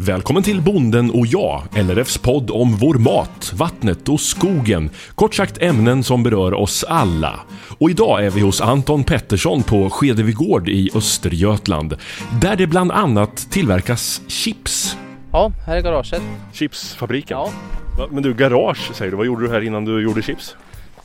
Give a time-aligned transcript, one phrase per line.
[0.00, 4.90] Välkommen till Bonden och jag, LRFs podd om vår mat, vattnet och skogen.
[5.14, 7.40] Kort sagt ämnen som berör oss alla.
[7.78, 11.94] Och idag är vi hos Anton Pettersson på Skedevigård i Östergötland.
[12.40, 14.96] Där det bland annat tillverkas chips.
[15.32, 16.22] Ja, här är garaget.
[16.52, 17.38] Chipsfabriken?
[17.38, 17.50] Ja.
[17.98, 19.16] Va, Men du, garage säger du.
[19.16, 20.56] Vad gjorde du här innan du gjorde chips?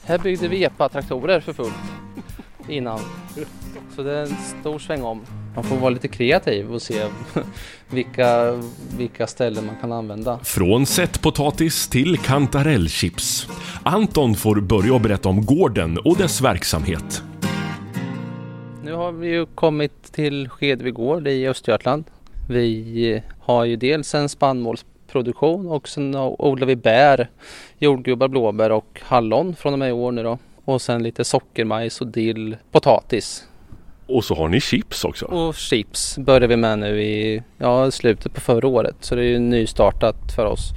[0.03, 1.73] Här byggde vi epa-traktorer för fullt
[2.67, 2.99] innan.
[3.95, 5.21] Så det är en stor sväng om.
[5.55, 7.03] Man får vara lite kreativ och se
[7.89, 8.59] vilka,
[8.97, 10.39] vilka ställen man kan använda.
[10.43, 13.47] Från sättpotatis till kantarellchips.
[13.83, 17.23] Anton får börja berätta om gården och dess verksamhet.
[18.83, 22.03] Nu har vi ju kommit till Skedvigård i Östergötland.
[22.49, 27.29] Vi har ju dels en spannmålsproduktion och sen odlar vi bär,
[27.77, 30.37] jordgubbar, blåbär och hallon från och med i år nu då.
[30.65, 33.47] Och sen lite sockermajs och dill, potatis.
[34.07, 35.25] Och så har ni chips också.
[35.25, 38.95] Och chips börjar vi med nu i ja, slutet på förra året.
[38.99, 40.71] Så det är ju nystartat för oss.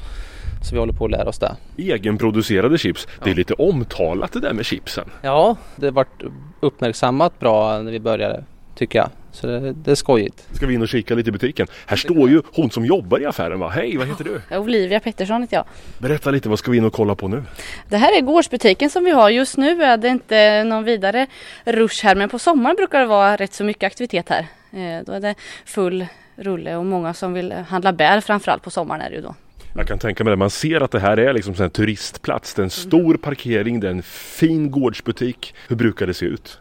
[0.62, 1.56] Så vi håller på att lära oss det.
[1.76, 3.08] Egenproducerade chips.
[3.24, 5.04] Det är lite omtalat det där med chipsen.
[5.22, 6.22] Ja, det vart
[6.60, 9.08] uppmärksammat bra när vi började tycker jag.
[9.36, 10.46] Så det, det är skojigt.
[10.52, 11.66] Ska vi in och kika lite i butiken?
[11.86, 13.68] Här står ju hon som jobbar i affären va?
[13.68, 14.56] Hej, vad heter du?
[14.58, 15.64] Olivia Pettersson heter jag.
[15.98, 17.42] Berätta lite, vad ska vi in och kolla på nu?
[17.88, 19.30] Det här är gårdsbutiken som vi har.
[19.30, 21.26] Just nu är det inte någon vidare
[21.64, 24.46] rush här men på sommaren brukar det vara rätt så mycket aktivitet här.
[24.72, 29.00] Eh, Då är det full rulle och många som vill handla bär framförallt på sommaren
[29.00, 29.34] är det ju då.
[29.76, 32.54] Jag kan tänka mig det, man ser att det här är liksom en turistplats.
[32.54, 35.54] Det är en stor parkering, det är en fin gårdsbutik.
[35.68, 36.58] Hur brukar det se ut?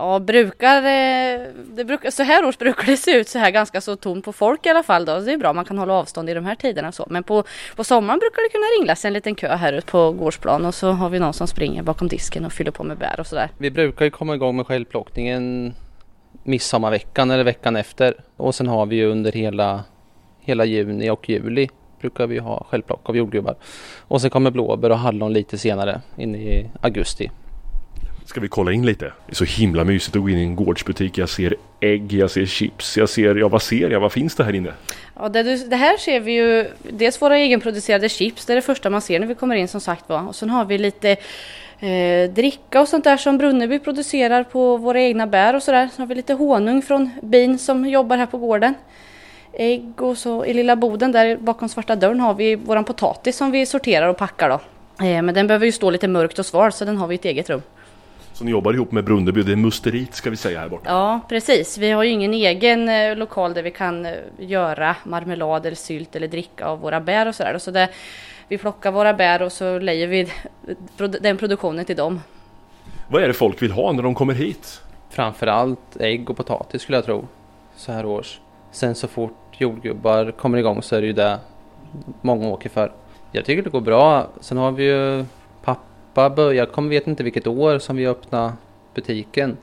[0.00, 1.40] Ja, brukar, eh,
[1.74, 4.32] det brukar, så här års brukar det se ut så här ganska så tomt på
[4.32, 5.18] folk i alla fall då.
[5.20, 7.06] Det är bra, man kan hålla avstånd i de här tiderna så.
[7.10, 7.44] Men på,
[7.76, 10.90] på sommaren brukar det kunna ringlas en liten kö här ute på gårdsplan och så
[10.90, 13.50] har vi någon som springer bakom disken och fyller på med bär och sådär.
[13.58, 15.74] Vi brukar ju komma igång med självplockningen
[16.42, 18.14] midsommarveckan eller veckan efter.
[18.36, 19.84] Och sen har vi ju under hela,
[20.40, 21.68] hela juni och juli
[22.00, 23.56] brukar vi ha självplock av jordgubbar.
[23.98, 27.30] Och sen kommer blåbär och hallon lite senare in i augusti.
[28.30, 29.04] Ska vi kolla in lite?
[29.04, 31.18] Det är så himla mysigt att gå in i en gårdsbutik.
[31.18, 34.00] Jag ser ägg, jag ser chips, jag ser, ja vad ser jag?
[34.00, 34.72] Vad finns det här inne?
[35.16, 38.62] Ja, det, du- det här ser vi ju dels våra egenproducerade chips, det är det
[38.62, 40.28] första man ser när vi kommer in som sagt var.
[40.28, 41.10] Och sen har vi lite
[41.80, 45.88] eh, dricka och sånt där som Brunneby producerar på våra egna bär och sådär.
[45.96, 48.74] Sen har vi lite honung från bin som jobbar här på gården.
[49.52, 53.50] Ägg och så i lilla boden där bakom svarta dörren har vi våran potatis som
[53.50, 54.60] vi sorterar och packar då.
[55.06, 57.18] Eh, men den behöver ju stå lite mörkt och sval så den har vi i
[57.18, 57.62] ett eget rum.
[58.40, 60.90] Så ni jobbar ihop med Brunneby, det är musterit ska vi säga här borta.
[60.90, 61.78] Ja, precis.
[61.78, 66.16] Vi har ju ingen egen eh, lokal där vi kan eh, göra marmelad eller sylt
[66.16, 67.58] eller dricka av våra bär och sådär.
[67.58, 67.88] Så det,
[68.48, 70.32] vi plockar våra bär och så lejer vi
[71.20, 72.20] den produktionen till dem.
[73.08, 74.82] Vad är det folk vill ha när de kommer hit?
[75.10, 77.28] Framförallt ägg och potatis skulle jag tro.
[77.76, 78.40] Så här års.
[78.70, 81.38] Sen så fort jordgubbar kommer igång så är det ju det
[82.20, 82.92] många åker för.
[83.32, 84.28] Jag tycker det går bra.
[84.40, 85.24] Sen har vi ju
[86.14, 88.52] pappa börjat, jag vet inte vilket år som vi öppnade
[88.94, 89.56] butiken.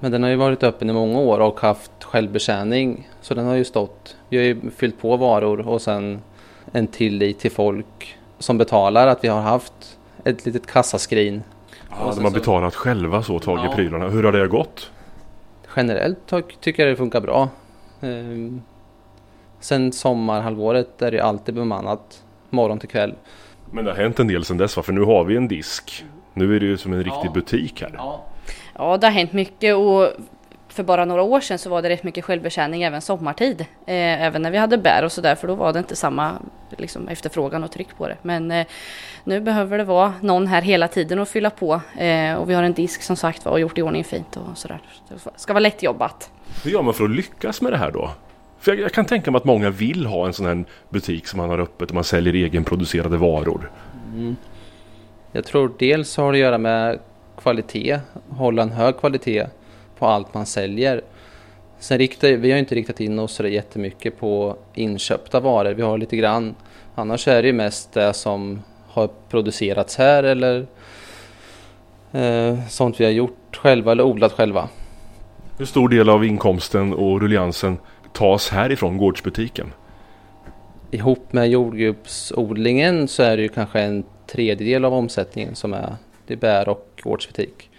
[0.00, 3.08] Men den har ju varit öppen i många år och haft självbetjäning.
[3.20, 6.20] Så den har ju stått, vi har ju fyllt på varor och sen
[6.72, 11.42] en tillit till folk som betalar att vi har haft ett litet kassaskrin.
[11.90, 13.72] Ja, de har så- betalat själva så, tagit Ja.
[13.74, 14.08] prylarna.
[14.08, 14.90] Hur har det gått?
[15.76, 17.48] Generellt ty- tycker jag det funkar bra.
[18.00, 18.62] Ehm,
[19.60, 23.14] sen sommarhalvåret är det alltid bemannat morgon till kväll.
[23.70, 24.82] Men det har hänt en del sedan dess va?
[24.82, 26.04] För nu har vi en disk.
[26.34, 27.32] Nu är det ju som en riktig Ja.
[27.32, 27.90] butik här.
[27.96, 28.24] Ja.
[28.78, 30.08] Ja, det har hänt mycket och
[30.68, 33.60] för bara några år sedan så var det rätt mycket självbetjäning även sommartid.
[33.60, 36.32] Eh, även när vi hade bär och sådär för då var det inte samma
[36.78, 38.16] liksom, efterfrågan och tryck på det.
[38.22, 38.66] Men eh,
[39.24, 42.62] nu behöver det vara någon här hela tiden att fylla på eh, och vi har
[42.62, 44.78] en disk som sagt var och gjort i ordning fint och sådär.
[45.08, 46.30] Det ska vara lättjobbat.
[46.64, 48.10] Hur gör man för att lyckas med det här då?
[48.60, 51.36] För jag, jag kan tänka mig att många vill ha en sån här butik som
[51.36, 53.70] man har öppet och man säljer egenproducerade varor.
[55.32, 56.98] Jag tror dels har det att göra med
[57.36, 59.46] kvalitet, hålla en hög kvalitet
[59.98, 61.00] på allt man säljer.
[61.78, 65.98] Sen riktar, vi har inte riktat in oss så jättemycket på inköpta varor, vi har
[65.98, 66.54] lite grann.
[66.94, 70.66] Annars är det ju mest det som har producerats här eller
[72.12, 74.68] eh, sånt vi har gjort själva eller odlat själva.
[75.58, 77.78] Hur stor del av inkomsten och rulliansen
[78.12, 79.72] tas härifrån gårdsbutiken?
[80.90, 85.96] Ihop med jordgubbsodlingen så är det ju kanske en tredjedel av omsättningen som är
[86.26, 87.70] det är bär och gårdsbutik.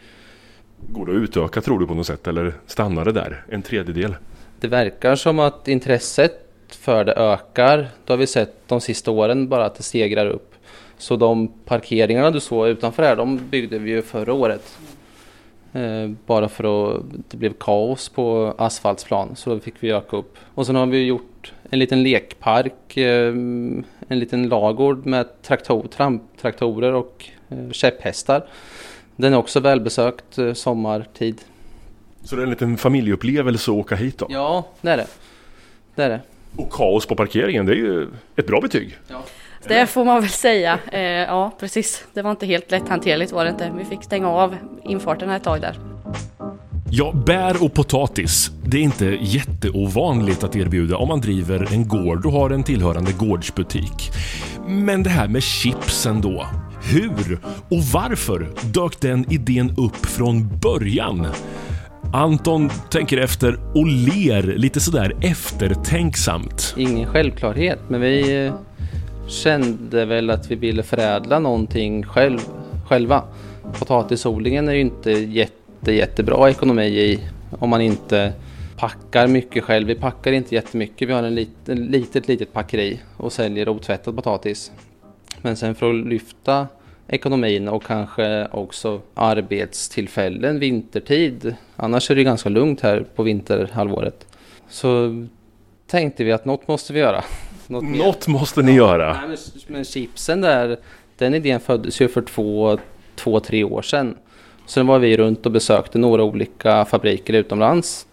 [0.78, 3.46] Går det att utöka tror du på något sätt eller stannar det där?
[3.50, 4.16] En tredjedel?
[4.60, 7.78] Det verkar som att intresset för det ökar.
[7.78, 10.54] Det har vi sett de sista åren bara att det stegrar upp.
[10.98, 14.78] Så de parkeringarna du såg utanför här, de byggde vi ju förra året.
[15.74, 20.38] Eh, bara för att det blev kaos på asfaltsplan så då fick vi öka upp.
[20.54, 23.86] Och sen har vi gjort en liten lekpark, eh, en
[24.20, 28.46] liten lagård med traktor, tramptraktorer och eh, käpphästar.
[29.16, 31.42] Den är också välbesökt sommartid.
[32.24, 34.28] Så det är en liten familjeupplevelse att åka hit då?
[34.30, 35.08] Ja, det är det.
[35.96, 36.22] det, är det.
[36.56, 38.98] Och kaos på parkeringen, det är ju ett bra betyg.
[39.08, 39.24] Ja.
[39.68, 40.80] Det får man väl säga.
[40.92, 42.04] Eh, ja, precis.
[42.14, 43.72] Det var inte helt lätthanterligt var det inte.
[43.78, 45.76] Vi fick stänga av infarten ett tag där.
[46.94, 48.52] Ja, bär och potatis.
[48.66, 53.12] Det är inte jätteovanligt att erbjuda om man driver en gård och har en tillhörande
[53.12, 54.12] gårdsbutik.
[54.68, 56.48] Men det här med chipsen då.
[56.84, 61.28] Hur och varför dök den idén upp från början?
[62.14, 66.74] Anton tänker efter och ler lite sådär eftertänksamt.
[66.78, 68.52] Ingen självklarhet, men vi
[69.32, 72.40] kände väl att vi ville förädla någonting själv,
[72.90, 73.24] själva.
[73.80, 77.20] Potatisodlingen är ju inte jätte, jättebra ekonomi i
[77.60, 78.34] om man inte
[78.78, 79.88] packar mycket själv.
[79.88, 81.10] Vi packar inte jättemycket.
[81.10, 84.72] Vi har en liten, litet, litet packeri och säljer otvättad potatis.
[85.42, 86.68] Men sen för att lyfta
[87.08, 91.56] ekonomin och kanske också arbetstillfällen vintertid.
[91.76, 94.28] Annars är det ganska lugnt här på vinterhalvåret.
[94.70, 95.26] Så
[95.88, 97.24] tänkte vi att något måste vi göra.
[97.72, 99.14] Något, något måste ni göra.
[99.14, 99.38] Nej, men,
[99.68, 100.78] men chipsen där,
[101.18, 102.78] den idén föddes ju för två,
[103.16, 104.18] två, tre år sedan.
[104.66, 108.08] Sen var vi runt och besökte några olika fabriker utomlands.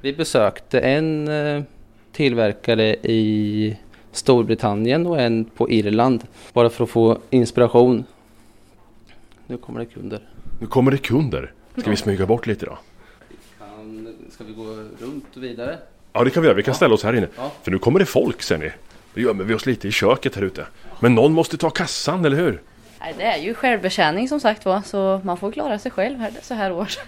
[0.00, 1.62] Vi besökte en eh,
[2.12, 3.76] tillverkare i
[4.12, 6.24] Storbritannien och en på Irland.
[6.52, 8.04] Bara för att få inspiration.
[9.46, 10.20] Nu kommer det kunder.
[10.60, 11.52] Nu kommer det kunder.
[11.76, 12.78] Ska vi smyga bort lite då?
[13.58, 14.64] Kan, ska vi gå
[15.00, 15.78] runt vidare?
[16.12, 16.56] Ja det kan vi göra.
[16.56, 17.28] Vi kan ställa oss här inne.
[17.36, 17.52] Ja.
[17.62, 18.70] För nu kommer det folk ser ni.
[19.14, 20.66] Då gömmer vi oss lite i köket här ute.
[21.00, 22.62] Men någon måste ta kassan, eller hur?
[23.00, 26.32] Nej, det är ju självbetjäning som sagt var, så man får klara sig själv här,
[26.42, 26.98] så här års.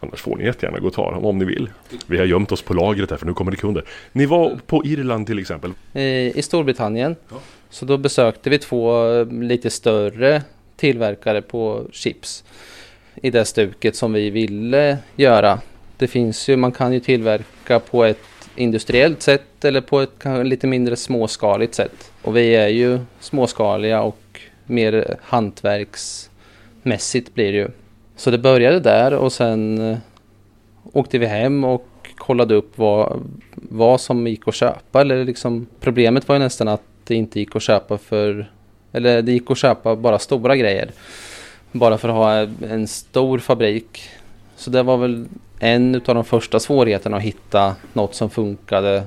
[0.00, 1.70] Annars får ni jättegärna gå och ta dem om ni vill.
[2.06, 3.84] Vi har gömt oss på lagret här för nu kommer det kunder.
[4.12, 5.72] Ni var på Irland till exempel?
[5.94, 7.16] I Storbritannien.
[7.28, 7.36] Ja.
[7.70, 10.42] Så då besökte vi två lite större
[10.76, 12.44] tillverkare på chips.
[13.14, 15.60] I det stuket som vi ville göra.
[15.96, 20.44] Det finns ju, man kan ju tillverka på ett industriellt sätt eller på ett kanske
[20.44, 22.12] lite mindre småskaligt sätt.
[22.22, 27.68] Och vi är ju småskaliga och mer hantverksmässigt blir det ju.
[28.16, 29.98] Så det började där och sen eh,
[30.92, 33.20] åkte vi hem och kollade upp vad,
[33.54, 35.00] vad som gick att köpa.
[35.00, 38.50] Eller liksom, problemet var ju nästan att det inte gick att köpa för...
[38.92, 40.90] Eller det gick att köpa bara stora grejer.
[41.72, 42.32] Bara för att ha
[42.68, 44.02] en stor fabrik.
[44.56, 45.26] Så det var väl
[45.64, 49.04] en av de första svårigheterna att hitta något som funkade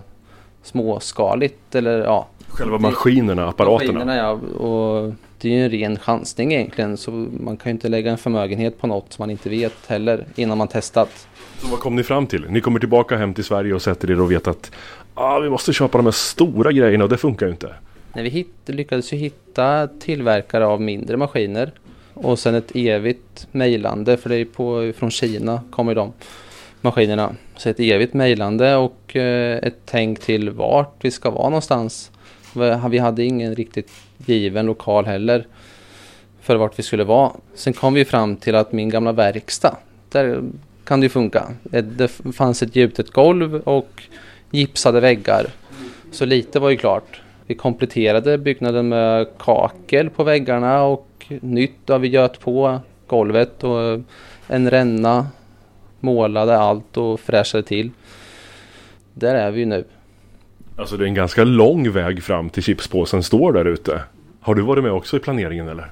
[0.63, 2.27] småskaligt eller ja.
[2.47, 3.93] Själva maskinerna, apparaterna?
[3.93, 4.31] Maskinerna ja,
[4.65, 8.17] och det är ju en ren chansning egentligen så man kan ju inte lägga en
[8.17, 11.27] förmögenhet på något som man inte vet heller innan man testat.
[11.57, 12.45] Så vad kom ni fram till?
[12.49, 14.71] Ni kommer tillbaka hem till Sverige och sätter er och vet att
[15.13, 17.75] ah, vi måste köpa de här stora grejerna och det funkar ju inte.
[18.13, 21.71] Nej, vi hitt, lyckades ju hitta tillverkare av mindre maskiner
[22.13, 26.13] och sen ett evigt mejlande för det är på, från Kina kommer de
[26.85, 27.35] maskinerna.
[27.57, 32.11] Så ett evigt mejlande och eh, ett tänk till vart vi ska vara någonstans.
[32.89, 33.91] Vi hade ingen riktigt
[34.25, 35.47] given lokal heller
[36.41, 37.31] för vart vi skulle vara.
[37.53, 39.77] Sen kom vi fram till att min gamla verkstad,
[40.11, 40.41] där
[40.83, 41.47] kan det ju funka.
[41.71, 44.03] Eh, det fanns ett gjutet golv och
[44.51, 45.45] gipsade väggar.
[46.11, 47.21] Så lite var ju klart.
[47.47, 54.01] Vi kompletterade byggnaden med kakel på väggarna och nytt har vi göt på golvet och
[54.47, 55.27] en ränna
[56.05, 57.91] målade allt och fräschade till.
[59.13, 59.85] Där är vi ju nu.
[60.77, 64.01] Alltså det är en ganska lång väg fram till chipspåsen står där ute.
[64.41, 65.91] Har du varit med också i planeringen eller?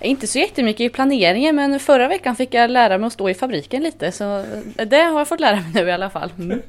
[0.00, 3.34] Inte så jättemycket i planeringen men förra veckan fick jag lära mig att stå i
[3.34, 4.44] fabriken lite så
[4.86, 6.32] det har jag fått lära mig nu i alla fall.
[6.38, 6.62] Mm.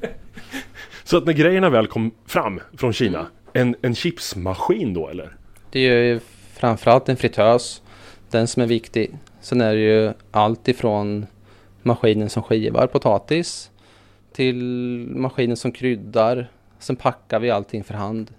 [1.04, 5.32] så att när grejerna väl kom fram från Kina, en, en chipsmaskin då eller?
[5.70, 6.20] Det är ju
[6.54, 7.82] framförallt en fritös,
[8.30, 9.10] den som är viktig.
[9.40, 11.26] Sen är det ju allt ifrån
[11.82, 13.70] maskinen som skivar potatis
[14.32, 14.56] till
[15.16, 16.50] maskinen som kryddar.
[16.78, 18.30] Sen packar vi allting för hand.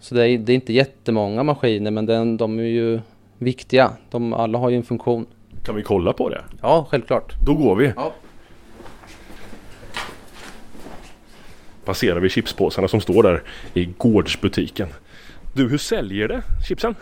[0.00, 3.00] Så det är, det är inte jättemånga maskiner men den, de är ju
[3.38, 3.90] viktiga.
[4.10, 5.26] De, alla har ju en funktion.
[5.62, 6.44] Kan vi kolla på det?
[6.62, 7.34] Ja, självklart.
[7.46, 7.92] Då går vi.
[7.96, 8.12] Ja.
[11.84, 13.42] Passerar vi chipspåsarna som står där
[13.74, 14.88] i gårdsbutiken.
[15.54, 16.94] Du, hur säljer det chipsen?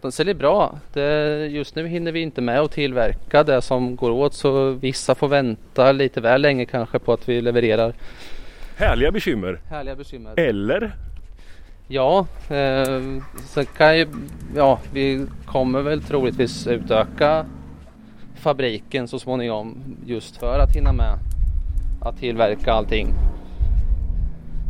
[0.00, 0.78] De säljer bra.
[0.92, 5.14] Det, just nu hinner vi inte med att tillverka det som går åt så vissa
[5.14, 7.94] får vänta lite väl länge kanske på att vi levererar.
[8.76, 9.60] Härliga bekymmer.
[9.70, 10.40] Härliga bekymmer.
[10.40, 10.92] Eller?
[11.88, 13.00] Ja, eh,
[13.46, 14.06] sen kan ju,
[14.56, 17.46] ja, vi kommer väl troligtvis utöka
[18.36, 21.18] fabriken så småningom just för att hinna med
[22.02, 23.08] att tillverka allting.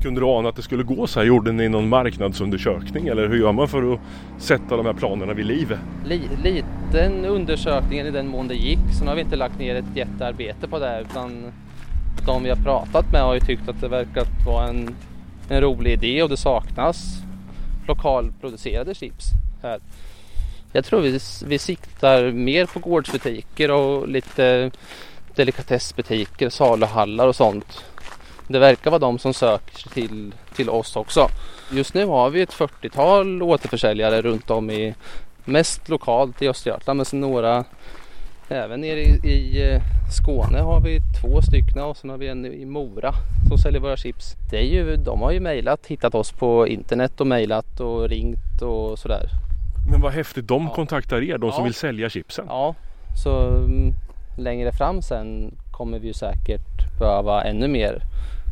[0.02, 1.26] Kunde du ana att det skulle gå så här?
[1.26, 4.00] Gjorde ni någon marknadsundersökning eller hur gör man för att
[4.38, 5.78] sätta de här planerna vid liv?
[6.06, 8.78] Li, liten undersökning i den mån det gick.
[8.98, 11.52] Sen har vi inte lagt ner ett jättearbete på det utan
[12.26, 14.94] de vi har pratat med har ju tyckt att det verkat vara en,
[15.48, 17.22] en rolig idé och det saknas
[17.86, 19.24] lokalproducerade chips
[19.62, 19.80] här.
[20.72, 24.70] Jag tror vi, vi siktar mer på gårdsbutiker och lite
[25.34, 27.84] delikatessbutiker, saluhallar och sånt.
[28.48, 31.28] Det verkar vara de som söker sig till, till oss också.
[31.72, 34.94] Just nu har vi ett 40-tal återförsäljare runt om i
[35.44, 37.64] mest lokalt i Östergötland men sen några
[38.48, 39.80] även nere i, i eh,
[40.22, 43.12] Skåne har vi två stycken och sen har vi en i Mora
[43.48, 44.34] som säljer våra chips.
[44.50, 48.62] Det är ju, de har ju mejlat, hittat oss på internet och mejlat och ringt
[48.62, 49.28] och sådär.
[49.90, 50.74] Men vad häftigt, de Ja.
[50.74, 51.64] kontaktar er, de som Ja.
[51.64, 52.44] vill sälja chipsen.
[52.48, 52.74] Ja,
[53.24, 53.92] så mm,
[54.38, 58.02] längre fram sen kommer vi ju säkert behöva ännu mer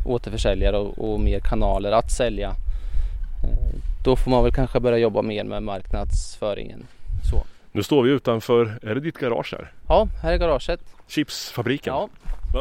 [0.07, 2.49] återförsäljare och, och mer kanaler att sälja.
[2.49, 6.87] Eh, Då får man väl kanske börja jobba mer med marknadsföringen.
[7.31, 7.43] Så.
[7.71, 9.71] Nu står vi utanför, är det ditt garage här?
[9.87, 10.79] Ja, här är garaget.
[11.07, 11.93] Chipsfabriken?
[11.93, 12.09] Ja,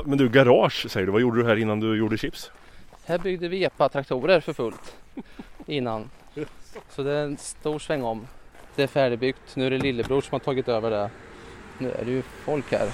[0.06, 2.50] Men du, garage säger du, vad gjorde du här innan du gjorde chips?
[3.06, 4.94] här byggde vi EPA-traktorer för fullt
[5.66, 6.10] innan.
[6.90, 8.26] Så det är en stor sväng om.
[8.76, 9.56] Det är färdigbyggt.
[9.56, 11.10] Nu är det lillebror som har tagit över det.
[11.78, 12.88] Nu är det ju folk här.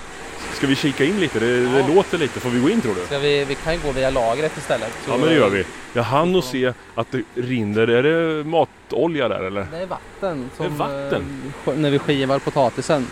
[0.57, 1.39] Ska vi kika in lite?
[1.41, 1.87] Det, det Ja.
[1.87, 3.07] låter lite, får vi gå in tror du?
[3.07, 4.93] Ska vi, vi kan ju gå via lagret istället.
[5.09, 5.65] Ja men det gör vi.
[5.93, 9.67] Jag hann och se att det rinner, är det matolja där eller?
[9.73, 10.51] Det är vatten.
[10.59, 11.53] Det är vatten?
[11.67, 13.07] eh, sk- när vi skivar potatisen.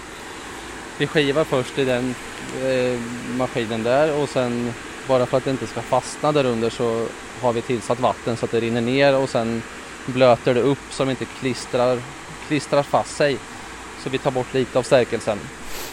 [0.98, 2.14] Vi skivar först i den
[2.64, 3.00] eh,
[3.36, 4.72] maskinen där och sen
[5.08, 7.06] bara för att det inte ska fastna där under så
[7.40, 9.62] har vi tillsatt vatten så att det rinner ner och sen
[10.06, 11.98] blöter det upp så de inte klistrar,
[12.48, 13.38] klistrar fast sig.
[14.02, 15.38] Så vi tar bort lite av stärkelsen.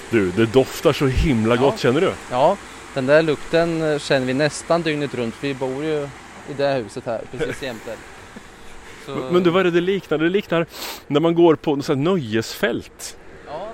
[0.09, 1.61] Du, det doftar så himla Ja.
[1.61, 2.13] gott, känner du?
[2.31, 2.57] Ja,
[2.93, 5.35] den där lukten eh, känner vi nästan dygnet runt.
[5.41, 6.07] Vi bor ju
[6.49, 7.95] i det här huset här precis jämte.
[9.05, 10.17] Så- Men- du, vad är det det liknar?
[10.17, 10.65] Det liknar
[11.07, 13.17] när man går på något här nöjesfält.
[13.47, 13.67] Ja,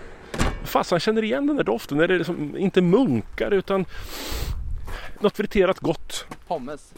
[0.63, 2.00] Fasen känner igen den där doften.
[2.00, 3.86] Är det liksom, inte munkar utan
[5.20, 6.25] något friterat gott.
[6.48, 6.94] pommes.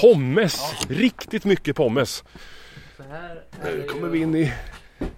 [0.00, 0.60] Pommes!
[0.88, 2.24] Riktigt mycket pommes.
[3.10, 4.52] Här är Nu kommer ju- vi in i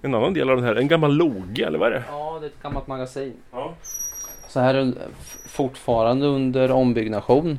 [0.02, 0.74] en annan del av den här.
[0.76, 2.04] En gammal loge eller vad är det?
[2.08, 3.32] Ja, det är ett gammalt magasin.
[3.52, 3.74] Ja.
[4.48, 4.92] Så här är
[5.46, 7.58] fortfarande under ombyggnation.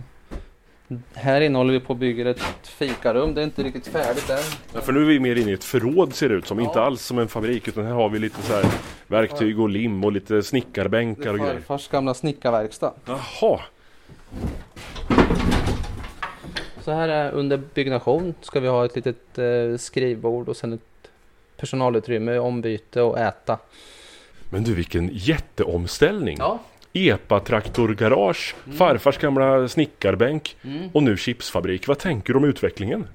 [1.14, 3.34] Här inne håller vi på att bygga ett fikarum.
[3.34, 4.38] Det är inte riktigt färdigt än.
[4.74, 6.60] Ja, för nu är vi mer inne i ett förråd ser det ut som.
[6.60, 6.66] Ja.
[6.66, 8.66] Inte alls som en fabrik utan här har vi lite så här
[9.08, 11.54] verktyg och lim och lite Det snickarbänkar och är grejer.
[11.60, 12.94] farfars gamla snickarverkstad.
[13.06, 13.60] Jaha!
[16.82, 18.34] Så här är under byggnation.
[18.42, 20.82] Ska vi ha ett litet eh, skrivbord och sen ett
[21.66, 23.58] personalutrymme, ombyte och äta.
[24.50, 26.38] Men du vilken jätteomställning!
[26.40, 26.60] Ja.
[26.94, 28.78] Epa-traktorgarage, Mm.
[28.78, 30.90] farfars gamla snickarbänk Mm.
[30.94, 31.88] och nu chipsfabrik.
[31.88, 33.08] Vad tänker du om utvecklingen?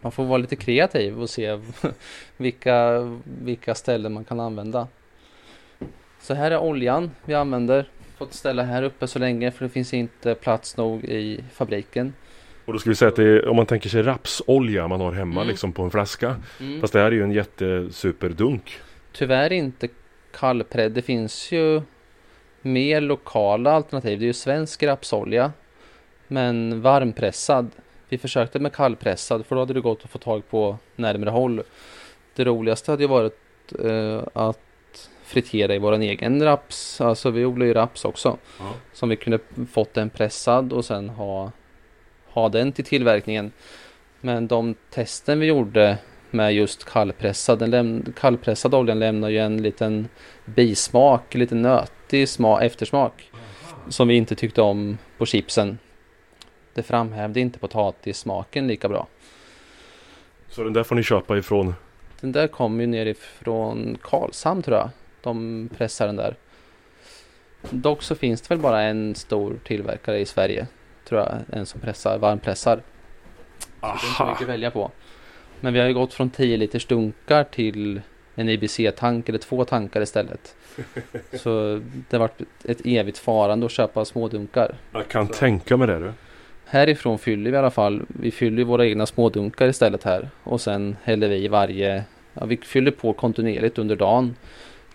[0.00, 1.58] Man får vara lite kreativ och se
[2.36, 4.88] vilka, vilka ställen man kan använda.
[6.20, 7.88] Så här är oljan vi använder.
[8.18, 12.12] Fått ställa här uppe så länge för det finns inte plats nog i fabriken.
[12.70, 15.12] Och då ska vi säga att det är, om man tänker sig rapsolja man har
[15.12, 15.48] hemma Mm.
[15.48, 16.36] liksom på en flaska.
[16.60, 16.80] Mm.
[16.80, 18.78] Fast det här är ju en jättesuperdunk.
[19.12, 19.88] Tyvärr inte
[20.34, 20.92] kallpredd.
[20.92, 21.82] Det finns ju
[22.62, 24.18] mer lokala alternativ.
[24.18, 25.52] Det är ju svensk rapsolja.
[26.28, 27.70] Men varmpressad.
[28.08, 31.62] Vi försökte med kallpressad för då hade det gått att få tag på närmare håll.
[32.34, 33.38] Det roligaste hade ju varit
[33.84, 37.00] eh, att fritera i våran egen raps.
[37.00, 38.36] Alltså vi odlar ju raps också.
[38.58, 38.64] Ja.
[38.92, 39.38] Som vi kunde
[39.72, 41.52] fått den pressad och sen ha,
[42.32, 43.52] ha den till tillverkningen.
[44.20, 45.98] Men de testen vi gjorde
[46.30, 50.08] med just kallpressad, den läm- kallpressad oljan lämnar ju en liten
[50.44, 53.30] bismak, lite nötig smak, eftersmak.
[53.88, 55.78] Som vi inte tyckte om på chipsen.
[56.74, 59.06] Det framhävde inte potatissmaken lika bra.
[60.48, 61.74] Så den där får ni köpa ifrån.
[62.20, 64.90] Den där kom ju nerifrån Karlshamn tror jag.
[65.22, 66.36] De pressar den där.
[67.70, 70.66] Dock så finns det väl bara en stor tillverkare i Sverige.
[71.10, 71.58] Tror jag.
[71.58, 72.76] En som pressar, varmpressar.
[72.76, 72.82] Så
[73.80, 74.30] det är inte Aha!
[74.30, 74.90] mycket att välja på.
[75.60, 78.00] Men vi har ju gått från 10 liters dunkar till
[78.34, 80.54] en IBC-tank eller två tankar istället.
[81.32, 84.74] Så det har varit ett evigt farande att köpa smådunkar.
[84.92, 86.12] Jag kan tänka mig det du.
[86.64, 88.02] Härifrån fyller vi i alla fall.
[88.08, 90.28] Vi fyller våra egna smådunkar istället här.
[90.44, 92.04] Och sen häller vi i varje...
[92.34, 94.36] Ja, vi fyller på kontinuerligt under dagen.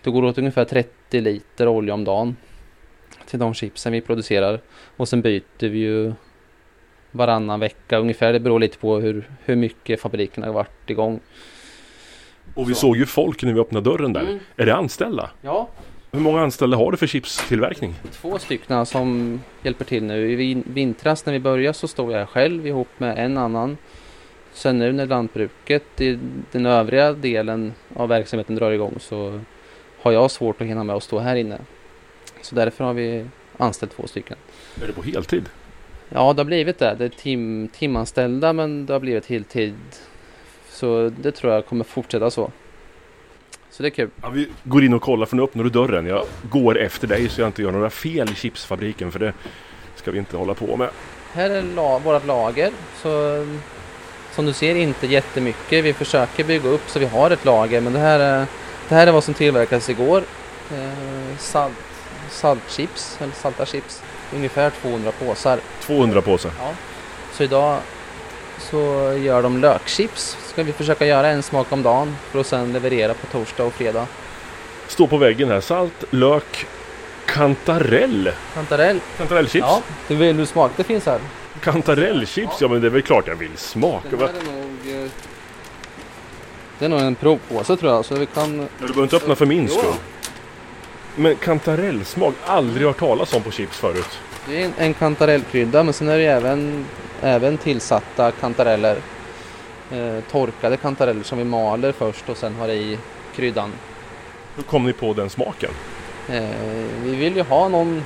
[0.02, 2.36] Det går åt ungefär 30 liter olja om dagen.
[3.26, 4.60] Till de chipsen vi producerar.
[4.96, 6.12] Och sen byter vi ju
[7.10, 8.32] varannan vecka ungefär.
[8.32, 11.20] Det beror lite på hur, hur mycket fabriken har varit igång.
[12.54, 12.80] Och vi Så.
[12.80, 14.20] såg ju folk när vi öppnade dörren där.
[14.20, 14.38] Mm.
[14.56, 15.30] Är det anställda?
[15.42, 15.68] Ja,
[16.12, 17.94] Hur många anställda har du för chipstillverkning?
[18.12, 20.30] Två stycken som hjälper till nu.
[20.32, 23.76] I vin- vintras när vi började så stod jag själv ihop med en annan.
[24.52, 26.18] Sen nu när lantbruket i
[26.52, 29.40] den övriga delen av verksamheten drar igång så
[30.02, 31.58] har jag svårt att hinna med att stå här inne.
[32.46, 33.26] Så därför har vi
[33.56, 34.36] anställt två stycken.
[34.82, 35.48] Är det på heltid?
[36.08, 36.94] Ja, det har blivit det.
[36.98, 39.74] Det är tim, timanställda men det har blivit heltid.
[40.70, 42.50] Så det tror jag kommer fortsätta så.
[43.70, 44.10] Så det är kul.
[44.22, 46.06] Ja, vi går in och kollar för nu öppnar du dörren.
[46.06, 49.32] Jag går efter dig så jag inte gör några fel i chipsfabriken för det
[49.94, 50.88] ska vi inte hålla på med.
[51.32, 52.70] Här är la, vårt lager.
[53.02, 53.46] Så,
[54.32, 55.84] som du ser inte jättemycket.
[55.84, 57.80] Vi försöker bygga upp så vi har ett lager.
[57.80, 58.46] Men det här är,
[58.88, 60.22] det här är vad som tillverkades igår.
[60.72, 61.74] Eh, salt,
[62.30, 64.02] saltchips, eller salta chips.
[64.34, 65.58] Ungefär 200 påsar.
[65.80, 66.50] 200 påsar.
[66.60, 66.70] Ja.
[67.32, 67.78] Så idag
[68.58, 68.76] så
[69.22, 70.36] gör de lökchips.
[70.46, 73.72] Ska vi försöka göra en smak om dagen för att sen leverera på torsdag och
[73.72, 74.06] fredag.
[74.88, 75.60] Står på väggen här.
[75.60, 76.66] Salt, lök,
[77.26, 78.30] kantarell.
[78.54, 79.00] Kantarell.
[79.18, 79.66] Kantarellchips.
[79.68, 80.74] Ja, det vill du smaka.
[80.76, 81.20] Det finns här.
[81.60, 84.08] Kantarellchips, ja men det är väl klart jag vill smaka.
[84.10, 84.26] Den Va?
[84.26, 85.04] här är nog...
[85.04, 85.10] eh,
[86.78, 88.04] Det är nog en provpåse tror jag.
[88.04, 88.58] Så vi kan...
[88.60, 89.94] Ja, Du behöver inte öppna för min skull.
[91.16, 94.18] Men kantarellsmak, aldrig hört talas om på chips förut.
[94.48, 96.86] Det är en, en kantarellkrydda men sen är det även,
[97.22, 98.98] även tillsatta kantareller.
[99.92, 102.98] Eh, torkade kantareller som vi maler först och sen har i
[103.36, 103.72] kryddan.
[104.56, 105.70] Hur kom ni på den smaken?
[106.28, 106.44] Eh,
[107.02, 108.04] vi vill ju ha någon,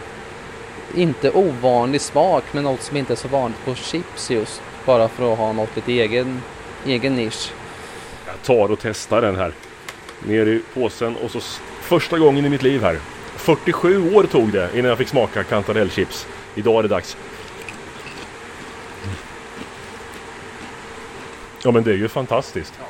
[0.95, 4.63] inte ovanlig smak, men något som inte är så vanligt på chips just.
[4.85, 6.43] Bara för att ha något lite egen,
[6.87, 7.53] egen nisch.
[8.27, 9.53] Jag tar och testar den här.
[10.27, 11.41] Ner i påsen och så
[11.91, 12.99] första gången i mitt liv här.
[13.37, 16.27] 47 år tog det innan jag fick smaka kantarellchips.
[16.55, 17.17] Idag är det dags.
[21.63, 22.81] Ja men det är ju fantastiskt.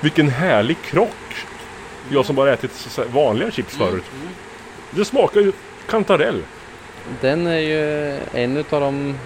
[0.00, 1.46] Vilken härlig krock!
[2.10, 4.04] Jag som bara ätit vanliga chips förut.
[4.90, 5.52] Det smakar ju
[5.88, 6.42] kantarell.
[7.20, 9.18] Den är ju en av de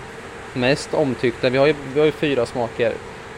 [0.52, 1.50] mest omtyckta.
[1.50, 2.92] Vi har ju, vi har ju fyra smaker.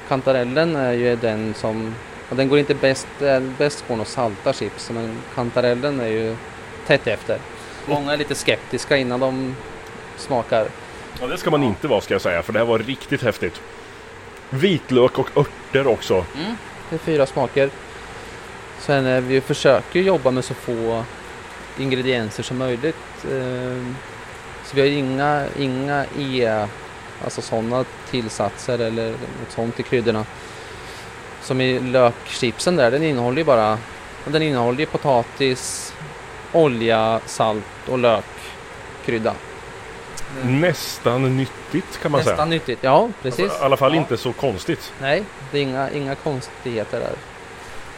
[0.09, 1.95] Kantarellen är ju den som,
[2.31, 6.37] och den går inte bäst, äh, bäst på att salta chips, men kantarellen är ju
[6.87, 7.39] tätt efter.
[7.87, 9.57] Många är lite skeptiska innan de
[10.17, 10.69] smakar.
[11.21, 13.61] Ja, det ska man inte vara ska jag säga, för det här var riktigt häftigt.
[14.51, 16.25] Vitlök och örter också.
[16.91, 17.71] Det är fyra smaker.
[18.79, 21.05] Sen eh, vi försöker jobba med så få
[21.79, 22.97] ingredienser som möjligt.
[23.25, 23.83] Eh,
[24.65, 26.67] Så vi har inga, inga E,
[27.25, 30.25] alltså sådana tillsatser eller något sånt i kryddorna.
[31.47, 33.79] Som i lökchipsen där, den innehåller ju bara
[34.25, 35.93] den innehåller ju potatis,
[36.53, 39.35] olja, salt och lökkrydda.
[40.45, 42.45] Nästan nyttigt kan man Nästan säga.
[42.45, 43.53] nyttigt, ja precis.
[43.53, 44.01] I alla fall Ja.
[44.01, 44.93] inte så konstigt.
[45.01, 47.13] Nej, det är inga, inga konstigheter där.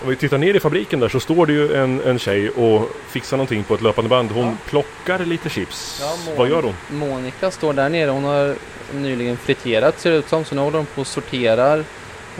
[0.03, 2.91] Om vi tittar ner i fabriken där så står det ju en, en tjej och
[3.09, 4.31] fixar någonting på ett löpande band.
[4.31, 4.53] Hon Ja.
[4.67, 5.99] plockar lite chips.
[6.03, 6.75] Ja, Vad gör hon?
[6.99, 8.11] Monica står där nere.
[8.11, 8.55] Hon har
[8.95, 10.45] nyligen friterat ser det ut som.
[10.45, 11.85] Så nu håller hon på och sorterar.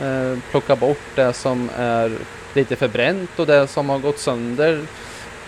[0.01, 2.11] Eh, bort det som är
[2.53, 4.81] lite förbränt och det som har gått sönder.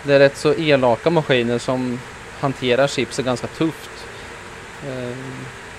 [0.02, 2.00] Det är rätt så elaka maskiner som
[2.40, 3.90] hanterar chipset ganska tufft.
[4.86, 5.16] Eh,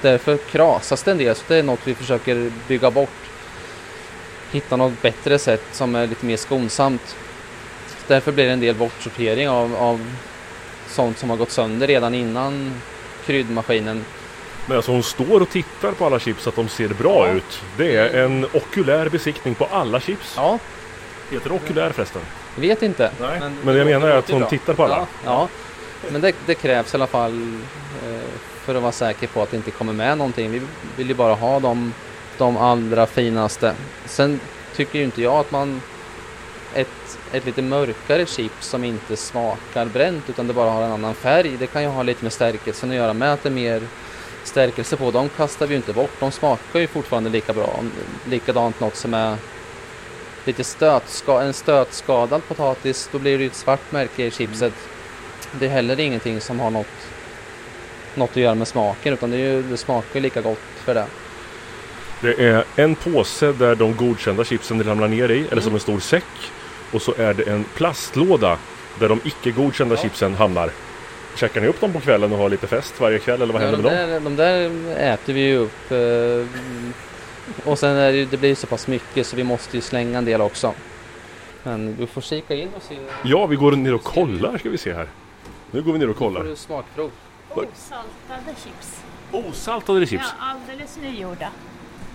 [0.02, 3.10] därför krasas det en del så det är något vi försöker bygga bort.
[4.52, 7.16] Hitta något bättre sätt som är lite mer skonsamt.
[8.08, 10.16] Därför blir det en del bortsortering av, av
[10.88, 12.82] sånt som har gått sönder redan innan
[13.26, 14.06] kryddmaskinen.
[14.68, 17.34] Men alltså hon står och tittar på alla chips så att de ser bra Ja.
[17.34, 17.62] ut.
[17.78, 20.34] Det är en okulär besiktning på alla chips.
[20.38, 20.60] Ja,
[21.32, 22.22] Heter det okulär förresten?
[22.56, 23.12] jag vet inte.
[23.22, 23.40] Nej.
[23.64, 24.50] Men jag menar är att hon bra.
[24.50, 24.96] tittar på alla.
[24.98, 25.48] Ja, ja.
[26.12, 27.58] men det, det krävs i alla fall
[28.06, 28.20] eh,
[28.66, 30.52] för att vara säker på att det inte kommer med någonting.
[30.52, 30.62] Vi
[30.98, 31.94] vill ju bara ha de,
[32.38, 33.74] de allra finaste.
[34.06, 34.40] Sen
[34.76, 35.82] tycker ju inte jag att man
[36.74, 41.14] ett, ett lite mörkare chips som inte smakar bränt utan det bara har en annan
[41.16, 41.58] färg.
[41.60, 43.82] Det kan ju ha lite med stärkelsen att göra med att det är mer
[44.48, 45.12] stärkelse på.
[45.12, 46.12] De kastar vi ju inte bort.
[46.20, 47.80] De smakar ju fortfarande lika bra.
[48.30, 49.36] Likadant något som är
[50.46, 54.74] lite stötska, en stötskadad potatis, då blir det ju ett svart märke i chipset.
[55.60, 56.88] Det är heller ingenting som har något,
[58.16, 61.06] något att göra med smaken utan det, ju, det smakar ju lika gott för det.
[62.22, 65.64] Det är en påse där de godkända chipsen ramlar ner i, eller Mm.
[65.64, 66.52] som en stor säck.
[66.92, 68.58] Och så är det en plastlåda
[69.00, 70.02] där de icke godkända Ja.
[70.02, 70.70] chipsen hamnar.
[71.36, 73.66] Käkar ni upp dem på kvällen och har lite fest varje kväll eller vad Ja,
[73.68, 74.36] händer de, med dem?
[74.36, 75.92] där, de där äter vi ju upp.
[75.92, 76.48] eh,
[77.72, 80.18] Och sen är det, ju- det blir så pass mycket så vi måste ju slänga
[80.18, 80.74] en del också.
[81.64, 82.98] Men du får kika in och se.
[83.24, 85.08] Ja, vi går ner och kollar ska vi se här.
[85.72, 86.44] Nu går vi ner och får kollar.
[86.44, 87.12] du smakprov.
[87.50, 89.02] Osaltade chips.
[89.32, 90.24] Osaltade chips.
[90.40, 91.48] Ja, alldeles nygjorda.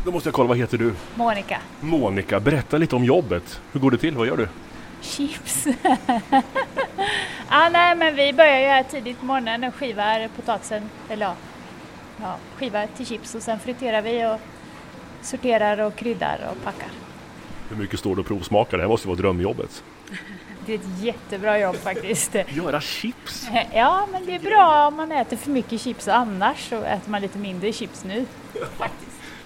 [0.04, 0.92] Då måste jag kolla, vad heter du?
[1.14, 1.58] Monica.
[1.80, 3.60] Monica, berätta lite om jobbet.
[3.72, 4.14] Hur går det till?
[4.16, 4.48] Vad gör du?
[5.00, 5.66] Chips.
[7.48, 11.34] Ah, nej, men vi börjar ju här tidigt på morgonen och skivar potatisen, eller ja,
[12.20, 14.40] ja, skivar till chips och sen friterar vi och
[15.22, 16.88] sorterar och kryddar och packar.
[17.68, 18.76] Hur mycket står det och provsmakar?
[18.76, 19.84] Det här måste vara drömjobbet.
[20.66, 22.34] Det är ett jättebra jobb faktiskt.
[22.48, 23.48] Göra chips?
[23.74, 27.22] Ja, men det är bra om man äter för mycket chips annars så äter man
[27.22, 28.26] lite mindre chips nu.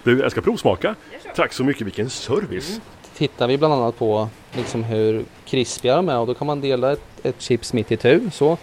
[0.05, 0.95] Du, jag ska provsmaka.
[1.37, 2.81] Tack så mycket, vilken service!
[3.17, 6.93] Tittar vi bland annat på liksom hur krispiga de är och då kan man dela
[6.93, 8.59] ett, ett chips mitt i tu så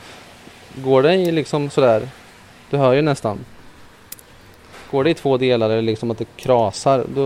[0.75, 2.09] går det i liksom sådär,
[2.69, 3.39] du hör ju nästan.
[4.91, 7.23] Går det i två delar eller liksom att det krasar då,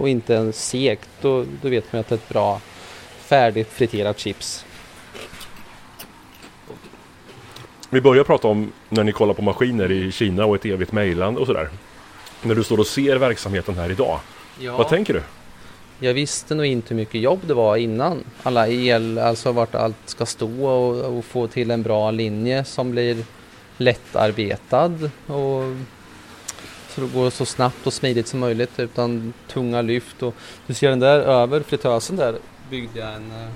[0.00, 2.60] och inte är segt då, då vet man att det är ett bra
[3.18, 4.64] färdigt friterat chips.
[7.90, 11.40] Vi börjar prata om när ni kollar på maskiner i Kina och ett evigt mejlande
[11.40, 11.68] och sådär.
[12.42, 14.20] När du står och ser verksamheten här idag,
[14.58, 14.76] Ja.
[14.76, 15.22] vad tänker du?
[16.00, 18.24] Jag visste nog inte hur mycket jobb det var innan.
[18.42, 22.90] Alla el, alltså vart allt ska stå och, och få till en bra linje som
[22.90, 23.24] blir
[23.76, 25.62] lättarbetad och
[26.88, 30.22] så det går så snabbt och smidigt som möjligt utan tunga lyft.
[30.22, 30.34] Och
[30.66, 32.38] du ser den där över fritösen där
[32.70, 33.48] byggde jag en eh,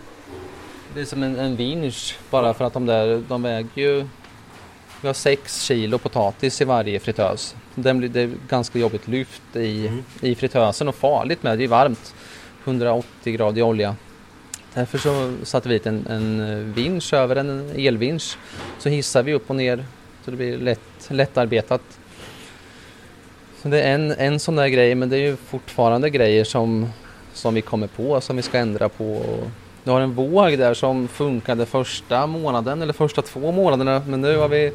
[0.95, 4.07] det är som en, en vinsch bara för att de där, de väger ju
[5.01, 7.57] vi har 6 kilo potatis i varje fritös.
[7.75, 11.69] Den blir, det är ganska jobbigt lyft i, i fritösen och farligt med, det är
[11.69, 12.15] varmt.
[12.65, 13.97] 180 grader olja.
[14.75, 18.39] Därför så satte vi dit en, en eh, vinsch över den, en elvinsch.
[18.79, 19.85] Så hissar vi upp och ner
[20.25, 21.83] så det blir lätt, lättarbetat.
[23.63, 26.89] Så det är en, en sån där grej men det är ju fortfarande grejer som,
[27.33, 29.25] som vi kommer på som vi ska ändra på.
[29.85, 34.37] Du har en våg där som funkade första månaden eller första två månaderna men nu
[34.37, 34.73] har vi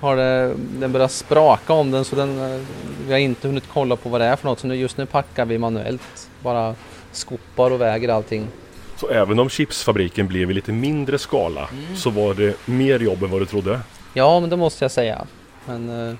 [0.00, 2.60] har det, den börjat spraka om den så den, eh,
[3.06, 5.06] vi har inte hunnit kolla på vad det är för något så nu, just nu
[5.06, 6.30] packar vi manuellt.
[6.42, 6.74] Bara
[7.12, 8.48] skopar och väger allting.
[8.96, 13.30] Så även om chipsfabriken blev i lite mindre skala så var det mer jobb än
[13.30, 13.80] vad du trodde?
[14.14, 15.26] Ja men det måste jag säga.
[15.66, 16.16] Men eh,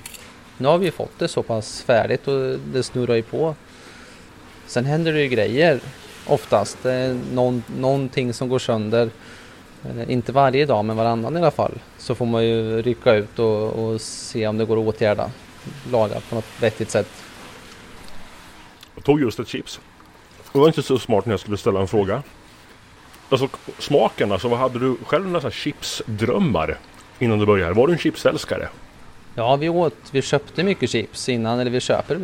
[0.59, 3.55] nu har vi ju fått det så pass färdigt och det snurrar ju på.
[4.67, 5.81] Sen händer det ju grejer
[6.27, 6.79] oftast.
[6.83, 9.11] Det är någon, någonting som går sönder.
[9.85, 11.75] Eh, inte varje dag men varannan i alla fall.
[11.99, 15.31] Så får man ju rycka ut och, och se om det går att åtgärda.
[15.93, 17.09] Laga på något vettigt sätt.
[18.95, 19.81] Jag tog just ett chips.
[20.53, 22.23] Det var inte så smart när jag skulle ställa en fråga.
[23.29, 26.79] Alltså smaken, alltså vad hade du själv några sådana chipsdrömmar
[27.19, 27.75] innan du började?
[27.75, 28.69] Var du en chipsälskare?
[29.35, 32.17] Ja, vi åt, vi köpte mycket chips innan, eller vi köper,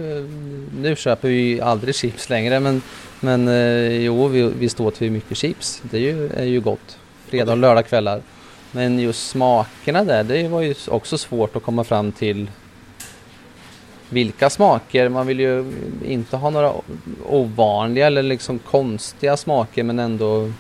[0.81, 2.83] nu köper vi aldrig chips längre men,
[3.21, 5.83] men eh, jo, vi, visst åt vi mycket chips.
[5.91, 6.99] Det är ju, är ju gott.
[7.29, 8.23] Fredag och lördagskvällar.
[8.73, 12.51] Men just smakerna där, det var ju också svårt att komma fram till
[14.11, 15.09] vilka smaker.
[15.09, 15.65] Man vill ju
[16.05, 16.73] inte ha några
[17.27, 20.53] ovanliga eller liksom konstiga smaker men ändå,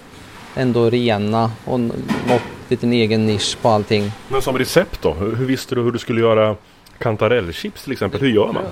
[0.56, 4.12] ändå rena och något liten egen nisch på allting.
[4.28, 5.12] Men som recept då?
[5.12, 6.56] Hur, visste du hur du skulle göra
[6.98, 8.20] kantarellchips till exempel?
[8.20, 8.64] Hur gör man?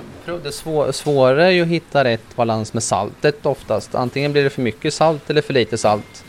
[0.42, 3.94] Det svå- svåra är ju att hitta rätt balans med saltet oftast.
[3.94, 6.24] Antingen blir det för mycket salt eller för lite salt.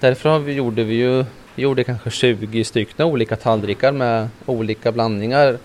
[0.00, 4.92] Därför har vi, gjorde vi ju vi gjorde kanske 20 stycken olika tallrikar med olika
[4.92, 5.58] blandningar.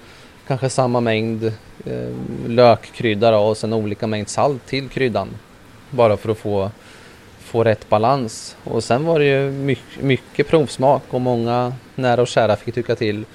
[0.48, 1.44] Kanske samma mängd
[1.86, 2.10] eh,
[2.48, 5.30] lökkrydda och sen olika mängd salt till kryddan.
[5.90, 6.72] Bara för att få,
[7.40, 8.56] få rätt balans.
[8.64, 12.96] Och sen var det ju mycket, mycket provsmak och många nära och kära fick tycka
[12.96, 13.26] till.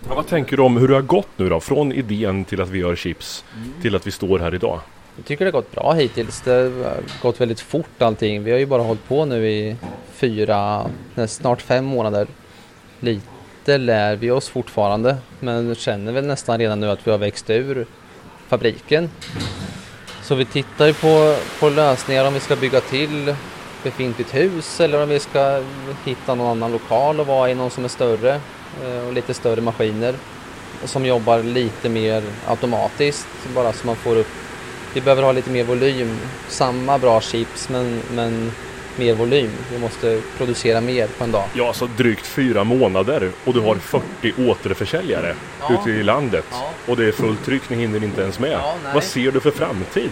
[0.00, 1.60] Men vad tänker du om hur det har gått nu då?
[1.60, 3.44] Från idén till att vi gör chips
[3.82, 4.80] till att vi står här idag.
[5.16, 6.40] Jag tycker det har gått bra hittills.
[6.40, 8.44] Det har gått väldigt fort allting.
[8.44, 9.76] Vi har ju bara hållit på nu i
[10.12, 10.86] fyra,
[11.28, 12.26] snart fem månader.
[13.00, 13.26] Lite
[13.66, 17.86] lär vi oss fortfarande men känner väl nästan redan nu att vi har växt ur
[18.48, 19.10] fabriken.
[20.22, 23.34] Så vi tittar ju på, på lösningar om vi ska bygga till
[23.82, 25.62] befintligt hus eller om vi ska
[26.04, 28.40] hitta någon annan lokal och vara i någon som är större
[28.84, 30.14] eh, och lite större maskiner
[30.84, 34.26] som jobbar lite mer automatiskt bara så man får upp
[34.94, 36.18] vi behöver ha lite mer volym.
[36.48, 38.52] Samma bra chips men, men
[39.00, 39.50] mer volym.
[39.72, 41.44] Vi måste producera mer på en dag.
[41.54, 45.80] Ja, alltså drygt fyra månader och du har 40 återförsäljare Ja.
[45.80, 46.44] ute i landet.
[46.50, 46.70] Ja.
[46.86, 48.50] Och det är fullt tryck, ni hinner inte ens med.
[48.52, 48.74] Ja.
[48.94, 50.10] Vad ser du för framtid?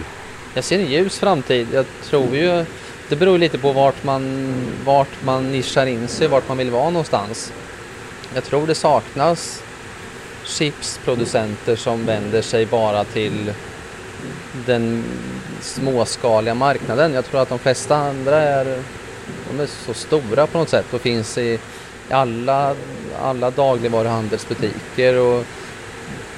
[0.53, 1.67] Jag ser en ljus framtid.
[1.73, 2.65] Jag tror ju,
[3.09, 4.53] det beror lite på vart man,
[4.85, 7.53] vart man nischar in sig, vart man vill vara någonstans.
[8.33, 9.63] Jag tror det saknas
[10.45, 13.53] chipsproducenter som vänder sig bara till
[14.51, 15.03] den
[15.61, 17.13] småskaliga marknaden.
[17.13, 18.83] Jag tror att de flesta andra är,
[19.49, 21.59] de är så stora på något sätt och finns i
[22.09, 22.75] alla,
[23.21, 25.45] alla dagligvaruhandelsbutiker och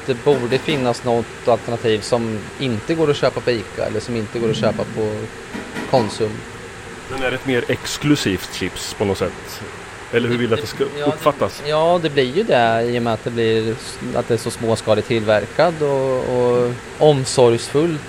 [0.05, 4.39] det borde finnas något alternativ som inte går att köpa på ICA eller som inte
[4.39, 5.15] går att köpa på
[5.89, 6.31] Konsum.
[7.09, 9.61] Den är ett mer exklusivt chips på något sätt.
[10.13, 11.63] Eller hur vill du att det ska Ja, uppfattas?
[11.65, 13.75] Ja, det blir ju det i och med att det, blir,
[14.15, 18.01] att det är så småskaligt tillverkad och, och omsorgsfullt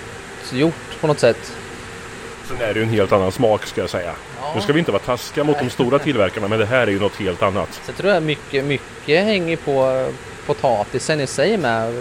[0.53, 1.53] gjort på något sätt.
[2.49, 4.15] Sen är det ju en helt annan smak ska jag säga.
[4.55, 7.01] Nu ska vi inte vara taskiga mot de stora tillverkarna men det här är ju
[7.01, 7.69] något helt annat.
[7.73, 10.07] Så jag tror att mycket, mycket hänger på
[10.47, 11.95] potatisen i sig med.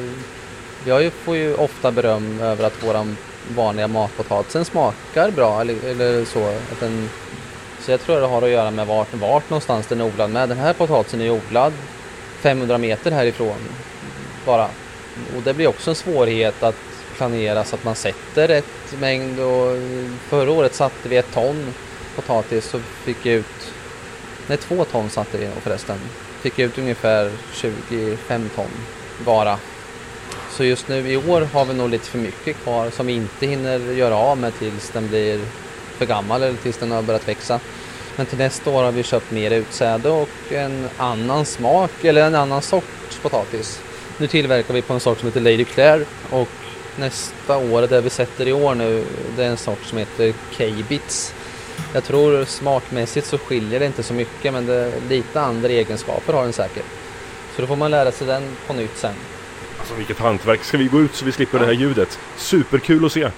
[0.85, 3.17] Ju, får ju ofta beröm över att våran
[3.55, 6.47] vanliga matpotatisen smakar bra eller, eller så.
[6.47, 7.09] Att den,
[7.81, 10.49] så jag tror det har att göra med vart, vart någonstans den är odlad med.
[10.49, 11.73] Den här potatisen är ju odlad
[12.39, 13.57] 500 meter härifrån
[14.45, 14.67] bara.
[15.35, 16.75] Och det blir också en svårighet att
[17.17, 19.77] planera så att man sätter rätt mängd och
[20.29, 21.73] förra året satte vi ett ton
[22.15, 23.73] potatis så fick jag ut,
[24.47, 25.97] nej två ton satte vi förresten,
[26.41, 28.69] fick jag ut ungefär 25 ton
[29.25, 29.57] bara.
[30.51, 33.45] Så just nu i år har vi nog lite för mycket kvar som vi inte
[33.45, 35.39] hinner göra av med tills den blir
[36.01, 37.59] för gammal eller tills den har börjat växa.
[38.15, 42.35] Men till nästa år har vi köpt mer utsäde och en annan smak eller en
[42.35, 43.81] annan sorts potatis.
[44.17, 46.49] Nu tillverkar vi på en sort som heter Lady Claire och
[46.95, 51.33] nästa år, det vi sätter i år nu, det är en sort som heter K-bits.
[51.93, 56.43] Jag tror smakmässigt så skiljer det inte så mycket men det, lite andra egenskaper har
[56.43, 56.85] den säkert.
[57.55, 59.15] Så då får man lära sig den på nytt sen.
[59.79, 60.63] Alltså vilket hantverk.
[60.63, 62.19] Ska vi gå ut så vi slipper det här ljudet?
[62.37, 63.29] Superkul att se.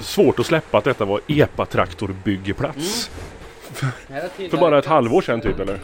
[0.00, 3.10] Svårt att släppa att detta var EPA-traktorbyggeplats.
[4.50, 5.78] För bara ett halvår sedan typ eller?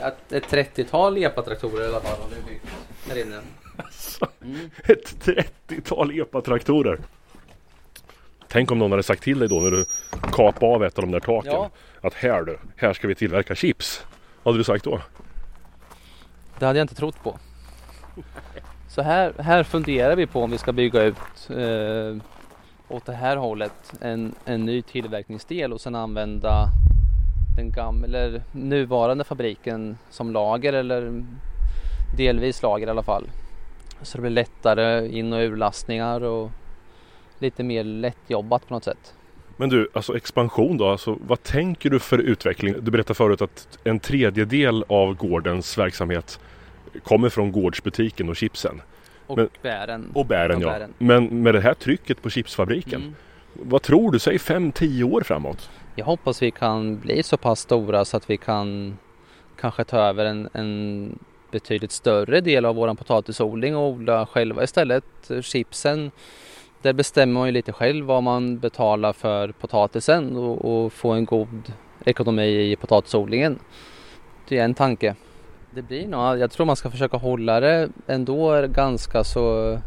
[0.00, 2.66] Att ett 30-tal EPA-traktorer i alla fall har vi byggt
[3.08, 3.40] här inne.
[4.84, 5.26] Ett
[5.68, 6.98] 30-tal EPA-traktorer.
[8.48, 9.86] Tänk om någon hade sagt till dig då när du
[10.32, 11.52] kapade av ett av de där taken.
[11.52, 11.70] Ja.
[12.00, 14.04] Att här du, här ska vi tillverka chips.
[14.42, 15.00] Vad hade du sagt då?
[16.58, 17.38] Det hade jag inte trott på.
[18.88, 21.16] Så här, här funderar vi på om vi ska bygga ut
[21.50, 22.16] eh,
[22.94, 26.68] åt det här hållet en, en ny tillverkningsdel och sen använda
[27.56, 31.24] den gamla, eller nuvarande fabriken som lager eller
[32.16, 33.24] delvis lager i alla fall.
[34.02, 36.50] Så det blir lättare in och urlastningar och
[37.38, 39.14] lite mer lättjobbat på något sätt.
[39.56, 42.74] Men du, alltså expansion då, alltså, vad tänker du för utveckling?
[42.80, 46.40] Du berättade förut att en tredjedel av gårdens verksamhet
[47.02, 48.82] kommer från gårdsbutiken och chipsen.
[49.26, 50.10] Och Men- bären.
[50.14, 50.94] Och bären Ja, bären.
[50.98, 53.14] Men med det här trycket på chipsfabriken, Mm.
[53.52, 54.18] vad tror du?
[54.18, 55.70] Säg 5-10 år framåt?
[55.96, 58.98] Jag hoppas vi kan bli så pass stora så att vi kan
[59.60, 61.18] kanske ta över en, en
[61.50, 65.04] betydligt större del av våran potatisodling och odla själva istället.
[65.42, 66.10] Chipsen,
[66.82, 71.24] där bestämmer man ju lite själv vad man betalar för potatisen och, och få en
[71.24, 71.72] god
[72.04, 73.58] ekonomi i potatisodlingen.
[74.48, 75.14] Det är en tanke.
[75.74, 79.78] Det blir nog, jag tror man ska försöka hålla det ändå ganska så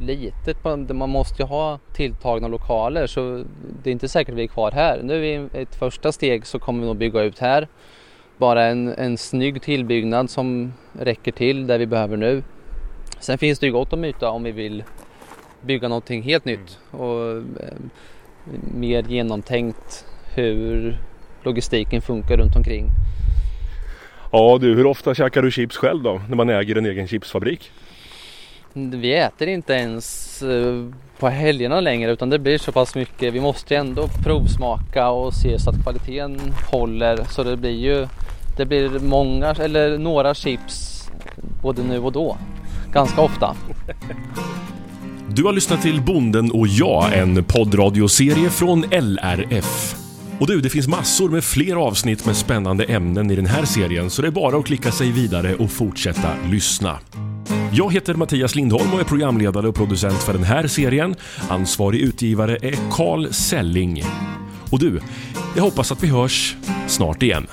[0.00, 0.64] litet.
[0.94, 3.44] Man måste ju ha tilltagna lokaler så
[3.82, 5.00] det är inte säkert vi är kvar här.
[5.02, 7.68] Nu i ett första steg så kommer vi nog bygga ut här.
[8.38, 12.42] Bara en, en snygg tillbyggnad som räcker till där vi behöver nu.
[13.20, 14.84] Sen finns det ju gott om yta om vi vill
[15.60, 17.76] bygga någonting helt nytt och eh,
[18.74, 20.98] mer genomtänkt hur
[21.42, 22.90] logistiken funkar runt omkring.
[24.32, 26.20] Ja du, hur ofta käkar du chips själv då?
[26.28, 27.70] När man äger en egen chipsfabrik?
[28.72, 33.34] Vi äter inte ens eh, på helgerna längre utan det blir så pass mycket.
[33.34, 37.24] Vi måste ju ändå provsmaka och se så att kvaliteten håller.
[37.24, 38.06] Så det blir ju
[38.56, 41.08] det blir många eller några chips
[41.62, 42.36] både nu och då.
[42.92, 43.56] Ganska ofta.
[45.28, 50.05] Du har lyssnat till Bonden och jag, en poddradioserie från LRF.
[50.40, 54.10] Och du, det finns massor med fler avsnitt med spännande ämnen i den här serien
[54.10, 56.98] så det är bara att klicka sig vidare och fortsätta lyssna.
[57.72, 61.14] Jag heter Mattias Lindholm och är programledare och producent för den här serien.
[61.48, 64.04] Ansvarig utgivare är Carl Selling.
[64.70, 65.00] Och du,
[65.56, 67.46] jag hoppas att vi hörs snart igen.